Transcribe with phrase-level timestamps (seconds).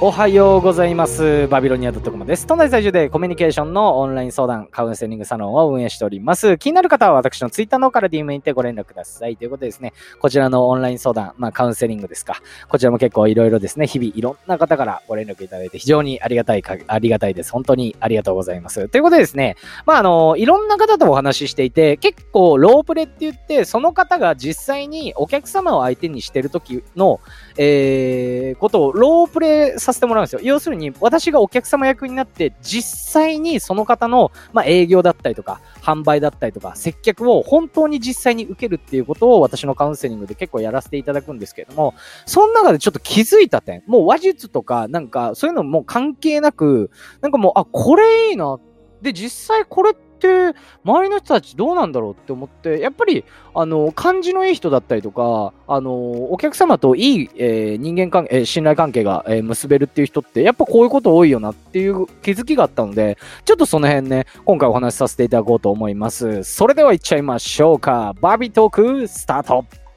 [0.00, 1.48] おはようございます。
[1.48, 2.46] バビロニア .com です。
[2.46, 6.56] 都内在住でコミュニケーションのオンライン相談、カウンセリングサロンを運営しております。
[6.56, 9.36] 気になる方は私のツイッターの方から DM にてご連絡ください。
[9.36, 12.40] ということでですね、こちらのオンライン相談、まあカウンセリングですか？
[12.68, 17.50] こちらも結構いろいろですね、日々いろんな方からご連絡いただいて非常にありがたいか、ありがたいです。
[17.50, 18.88] 本当にありがとうございます。
[18.88, 27.18] ということでですね、まああの、いろんな方とお話ししていて、結構ロープレって言って、その方が実際にお客様を相手にしてる時の、
[27.56, 30.40] えー、ことをロープレさせてもらうんですよ。
[30.42, 41.94] 要するに、私がお客様役になって、実際にその方の、まあ、営業だったりとか、販売だったりとか、接客を本当に実際に受けるっていうことを私のカウンセリングで結構やらせていただくんですけれども、
[42.26, 46.90] その中でちょっと気づいた点、もう話術とか、なんか、そういうのも関係なく、
[47.22, 48.58] なんかもう、あ、これいいな。
[49.00, 66.42] で、実際これって、って周りの人たちどうなんだろうって思ってやっぱりあの感じのいい人だったりとかあのお客様といい、えー、人間関係、えー、信頼関係が、えー、結べるっていう人ってやっぱこういうこと多いよなっていう気づきがあったのでちょっとその辺ね今回お話しさせていただこうと思います。
[66.42, 68.14] それではいっちゃいましょうか。
[68.20, 69.87] バービートークスタート。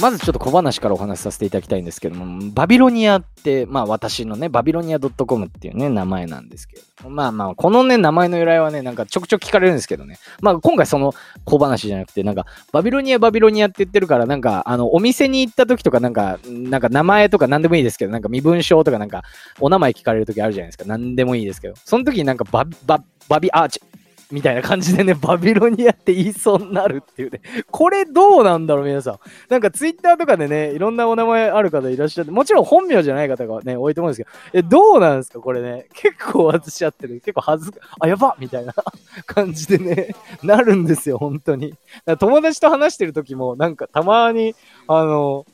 [0.00, 19.22] まずちょっと小話からお話しさせていただきたいんですけども、バビロニアって、まあ私のね、バビロニア .com っていうね、名前なんですけど、まあまあ、このね、名前の由来はね、なんかちょくちょく聞かれるんですけどね、まあ今回その小話じゃなくて、なんか、バビロニア、バビロニアって言ってるから、なんか、あの、お店に行った時とか、なんか、なんか名前とか何でもいいですけど、なんか身分証とかなんか、
[19.60, 20.84] お名前聞かれる時あるじゃないですか。
[20.86, 23.80] 何でもいいですけど、その時になんかバ、バ、バビ、あ、ち、
[24.30, 27.40] みたいな感じでね、 バビロニアって言いそうになるっていうね。
[27.70, 29.18] これどうなんだろう、皆さん。
[29.48, 35.86] なんかツイッターとかでね、いろんなお名前ある方いらっしゃって、もちろん本名じゃない方がね、多いと思うんですけど、え、どうなんですか、これね。
[35.94, 37.20] 結構私やってる。
[37.20, 38.74] 結構恥ずか、あ、やばみたいな
[39.26, 41.74] 感じでね、なるんですよ、本当に。
[42.18, 44.54] 友達と話してる時も、なんかたまに、
[44.88, 45.46] あの、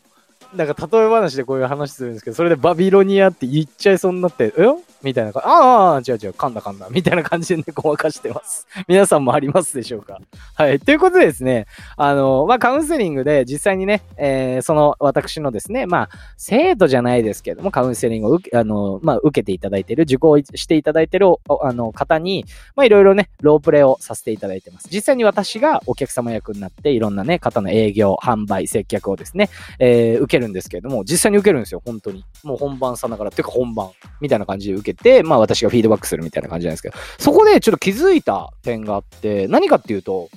[0.55, 4.67] なんか例え話でこういう話するんですけど、それでバビロニアって言っちゃいそうになって、え
[5.03, 5.49] みたいな感じ。
[5.49, 6.89] ああ、違う違う、噛んだ噛んだ。
[6.91, 8.67] みたいな感じでね、ごまかしてます。
[8.87, 10.21] 皆さんもありますでしょうか？
[10.55, 10.79] はい。
[10.79, 21.27] ということでですね、あの、まあ、カウンセリングで実際にね、えー、その私のですね、まあ、生徒じゃないですけども、カウンセリングを受け、あの、まあ、受けていただいている、受講していただいている、
[21.63, 22.45] あの、方に、
[22.77, 24.89] ま、いろいろね、ロープレイをさせていただいてます。
[24.93, 29.49] 実際に私がお客様役になって、いろんなね、方の営業、販売、接客をですね、
[29.79, 32.25] えー、受けるるんですけれども、実際に受けるんですよ、本当に。
[32.43, 40.29] もう本番さながら、ていうか本番、みたいな感じで受けて、まあ、私がフィードバックするみたいな感じなんですけど、そこでちょっと気づいた点があって、何かっていうと、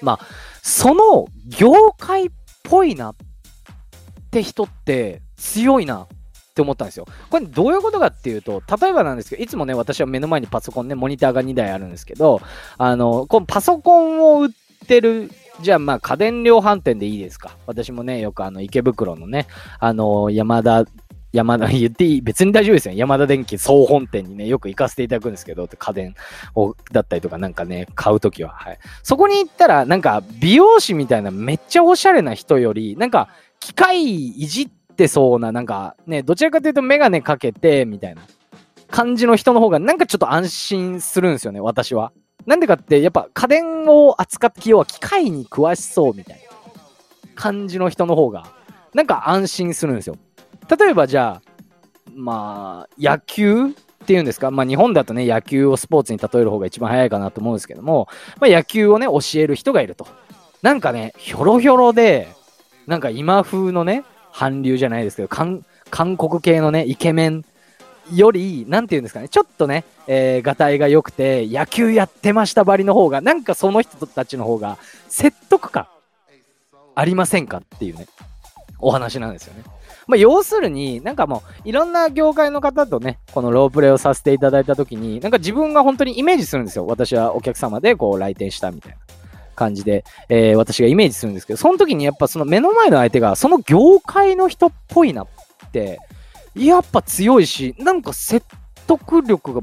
[0.00, 0.26] まあ、
[0.62, 2.30] その業界っ
[2.62, 3.14] ぽいなっ
[4.30, 6.06] て人って強いな
[6.52, 7.06] って思ったんですよ。
[7.30, 12.40] これどういうことかっていうと、例えばなんですけど、いつもね、私は目の前にパソコンね、モニターが2台あるんですけど、
[12.76, 14.48] あの、このパソコンを売っ
[14.86, 15.30] てる
[15.62, 17.56] じゃあまあ家電量販店でいいですか？
[17.66, 19.46] 私もね、よくあの池袋のね、
[19.78, 20.84] あの山田
[21.32, 22.94] 山田、 言っていい、別に大丈夫ですよ。
[22.94, 26.14] 山田電機総本店にね、よく行かせていただくんですけど、家電
[26.54, 28.50] を、だったりとかなんかね、買うときは。
[28.50, 28.78] はい。
[29.02, 33.28] そこに行ったら、なんか、美容師みたいなめっちゃおしゃれな人より、なんか、
[33.60, 38.20] 機械いじってそうな、なんか、ね、どちらかというとメガネかけて、みたいな
[38.90, 42.12] 感じの人の方が、なんかちょっと安心するんですよね、私は。
[42.46, 46.72] なんでかって、やっぱ家電を扱って、要は機械に詳しそうみたいな
[47.34, 48.46] 感じの人の方が、
[48.94, 50.16] なんか安心するんですよ。
[50.78, 51.52] 例えばじゃあ、
[52.14, 53.70] まあ、野球っ
[54.04, 58.08] ていうんですか、まあ、日本だとね、野球をスポーツに例える方が一番早いかなと思うんですけども、
[58.40, 60.06] まあ、野球をね、教える人がいると。
[60.60, 62.28] なんかね、ひょろひょろで、
[62.86, 64.04] なんか今風のね、
[64.34, 65.64] 韓流じゃないですけど、韓
[66.16, 67.44] 国系のね、イケメン
[68.10, 75.86] より、なんていうんですかね、ちょっとね、えー、がたいが良くて、野球やってましたばりの方が、なんかその人たちの方が説得感
[76.94, 78.06] ありませんかっていうね、
[78.78, 79.62] お話なんですよね。
[80.06, 86.86] まあ、要するに、なんかもう、いろんな業界の方とね、このロープレイをさせていただいたときに、なんか自分が本当にイメージするんですよ。
[86.86, 88.98] 私はお客様でこう来店したみたいな
[89.54, 95.26] 感じで、えー、私がイメージするんですけど、その時にやっぱその目の前の相手が、その業界の人っぽいなっ
[95.72, 96.00] て、
[96.54, 98.46] やっぱ強いし、なんか説
[98.86, 99.60] 得力が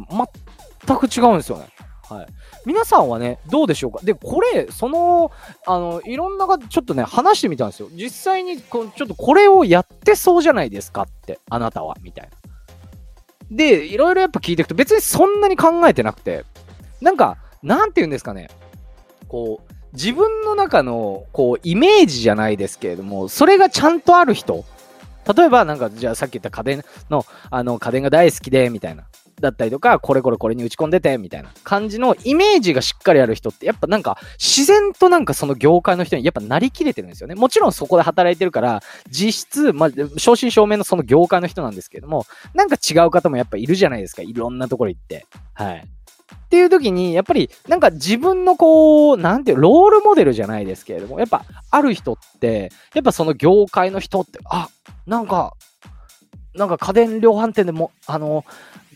[0.86, 1.68] 全く違うんですよね。
[2.10, 2.28] はい。
[2.66, 4.00] 皆さんはね、どうでしょうか？
[4.04, 5.32] で、これ、その、
[5.68, 7.90] あの、いろんなが、ちょっとね、話してみたんですよ。
[7.92, 13.56] 実際にこ、ちょっとこれをやってそうじゃないですかって、あなたは、みたいな。
[13.56, 16.46] で、いろいろやっぱ聞いていくと、別にそんなに考えてなくて、
[17.02, 18.50] なんか、なんて言うんですかね、
[19.28, 24.66] こう、自分の中の、こう、イメージじゃないですけれども、それがちゃんとある人、
[25.36, 29.06] 例えば、なんか、じゃあさっき言った家電の、あの、家電が大好きで、みたいな。
[29.40, 37.36] だったりとか、これこれこれに打ち込んでて、みたいな感じのイメージがしっかりある人って、やっぱなんか自然となんかその業界の人にやっぱなりきれてるんですよね。
[37.36, 44.22] もちろんそこで働いてるから、実質、まあ、正真正銘のその業界の人なんですけれども、なんか違う方もやっぱいるじゃないですか。
[44.22, 45.26] いろんなところ行って。
[45.54, 45.88] はい。
[46.46, 54.68] っていう時に、やっぱりなんか自分のこう、なんていう、ロールモデルじゃないですけれども、やっぱある人って、やっぱその業界の人って、あ、
[55.10, 55.56] なんか、
[56.56, 58.46] なんか家電量販店でも、あの、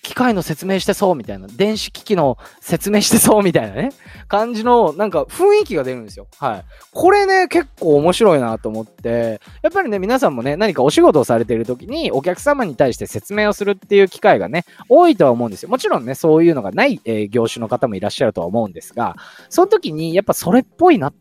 [0.04, 3.94] 機械の説明してそうみたいな、電子機器の説明してそうみたいなね、
[4.28, 6.28] 感じのなんか雰囲気が出るんですよ。
[6.38, 6.66] はい。
[6.94, 15.70] これね、結構面白いなと思って、やっぱりね、皆さんもね、何かお仕事をされている時にお客様に対して説明をするっていう機会がね、多いとは思うんですよ。
[15.70, 19.16] もちろんね、そういうのがない、えー、業種の方もいらっしゃるとは思うんですが、
[19.50, 21.14] その時にやっぱそれっぽいなっ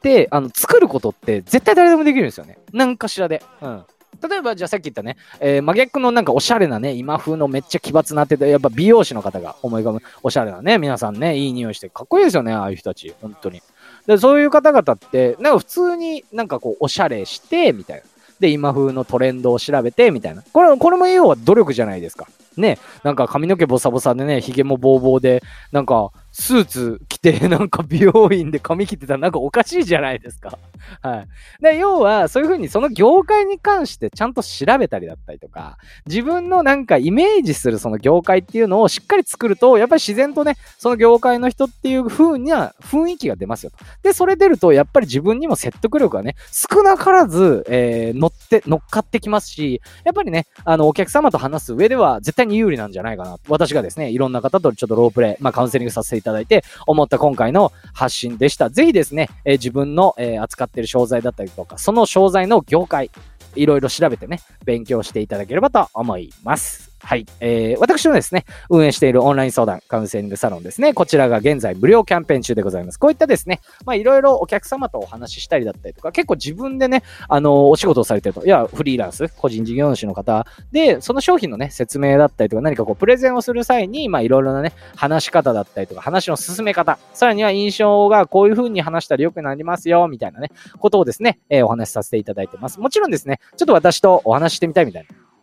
[0.00, 2.58] て、あの、作ることって絶対誰でもできるんですよね。
[2.72, 3.42] 何かしらで。
[3.60, 3.84] うん。
[4.28, 13.62] 例えば、じゃあさっき言ったね、えー、真逆のなんかおしゃれなね、今風のめっちゃ奇抜なってて、やっぱ美容師の方が思い浮かぶ、おしゃれなね、皆さんね、いい匂いしてかっこいいですよね、ああいう人たち、本当に。
[14.06, 18.02] で、そういう方々って、なんか普通になんかこう、おしゃれして、みたいな。
[18.40, 20.42] で、今風のトレンドを調べて、みたいな。
[20.52, 22.26] これ、これも要は努力じゃないですか。
[22.56, 30.58] ね、なんか髪の毛ボサボサでね、髭もボーボーで、なんか、スーツ着て、なんか美容院で髪切ってたらなんかおかしいじゃないですか。
[31.00, 31.62] はい。
[31.62, 43.76] で、要は、そういうふうにその業界に関してちゃんと調べたりだったりとか、自分のなんかイメージするその業界っていうのをしっかり作ると、やっぱり自然とね、その業界の人っていう風な雰囲気が出ますよと。
[44.02, 53.36] で、それ出ると、やっぱり自分にも説得力がね、少なからず、えー、乗って、乗っかってきますし、やっぱりね、あの、お客様と話す上では絶対に有利なんじゃないかな。
[53.48, 58.70] 私がですね、いろんな方とちょっとロープレイ、まあカウンセリングさせてただいて、思った今回の発信でした。
[58.70, 63.10] ぜひですね、えー、自分の、えー、扱っている商材だったりとか、その商材の業界、
[63.54, 66.93] いろいろ調べてね、勉強していただければと思います。
[67.04, 67.26] はい。
[67.40, 70.94] えー、私のですね、運営しているオンライン相談、カウンセリングサロンですね。
[70.94, 72.98] こちらが現在無料キャンペーン中でございます。
[72.98, 92.80] こういったですね、まあいろいろお客様とお話ししたりだったりとか、結構自分でね、あの、お仕事をされてると、いや、フリーランス、個人事業主の方で、その商品のね、説明だったりとか、何かこう、プレゼンをする際に、まあいろいろなね、話し方だったりとか、話の進め方、さらには印象がこういう風に話したら良くなりますよ、みたいなね、ことをですね、えー、お話しさせていただいてます。
[92.80, 95.33] もちろんですね、ちょっと私とお話してみたいみたいな。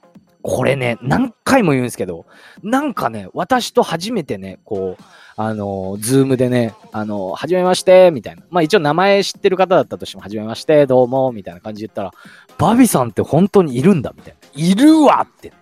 [0.44, 2.26] これね、何回も言うんですけど、
[2.64, 5.04] なんかね、私と初めてね、こう、
[5.36, 8.44] あの、ズームでね、あの、はじめまして、みたいな。
[8.50, 12.12] まあ一応名前知ってる方だったとしても、はじめまして、どうも、みたいな感じで言ったら、
[12.58, 14.40] バビさんって本当にいるんだ、みたいな。
[14.54, 15.54] いるわって。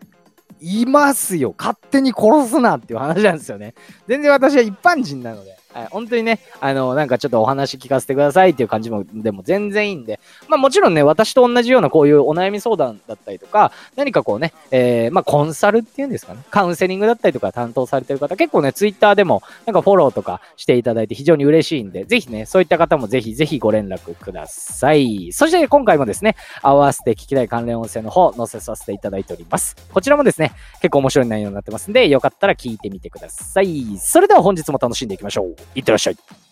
[0.61, 1.55] いますよ。
[1.57, 3.75] 勝手に殺すなっていう話なんですよね。
[4.07, 5.57] 全然私は一般人なので。
[5.73, 25.31] はい、本当にね、あの、なんかちょっとお話聞かせてくださいっていう感じも、でも全然いいんで、まあもちろんね、私と同じようなこういうお悩み相談だったりとか、何かこうね、えー、まあコンサルっていうんですかね、カウンセリングだったりとか担当されてる方、結構ね、ツイッターでもなんかフォローとかしていただいて非常に嬉しいんで、ぜひね、そういった方もぜひぜひご連絡ください。
[25.31, 29.75] そして今回もですね、合わせて聞きたい関連音声の方、載せさせていただいております。
[29.93, 33.97] こちらもですね、結構面白い内容になってますんで、よかったら聞いてみてください。
[33.97, 35.55] それでは本日も楽しんでいきましょう。
[35.75, 36.48] いってらっしゃい。